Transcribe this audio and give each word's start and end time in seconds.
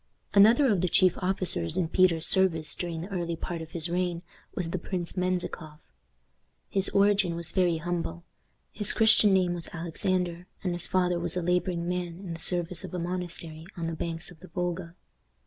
Another 0.33 0.65
of 0.71 0.81
the 0.81 0.89
chief 0.89 1.13
officers 1.17 1.77
in 1.77 1.87
Peter's 1.87 2.25
service 2.25 2.73
during 2.73 3.01
the 3.01 3.07
early 3.09 3.35
part 3.35 3.61
of 3.61 3.69
his 3.69 3.87
reign 3.87 4.23
was 4.55 4.71
the 4.71 4.79
Prince 4.79 5.13
Menzikoff. 5.15 5.91
His 6.71 6.89
origin 6.89 7.35
was 7.35 7.51
very 7.51 7.77
humble. 7.77 8.23
His 8.71 8.93
Christian 8.93 9.31
name 9.31 9.53
was 9.53 9.69
Alexander, 9.71 10.47
and 10.63 10.73
his 10.73 10.87
father 10.87 11.19
was 11.19 11.37
a 11.37 11.43
laboring 11.43 11.87
man 11.87 12.17
in 12.17 12.33
the 12.33 12.39
service 12.39 12.83
of 12.83 12.95
a 12.95 12.97
monastery 12.97 13.67
on 13.77 13.85
the 13.85 13.93
banks 13.93 14.31
of 14.31 14.39
the 14.39 14.47
Volga. 14.47 14.95